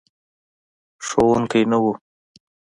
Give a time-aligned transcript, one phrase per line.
[1.05, 1.87] ښوونکی نه و.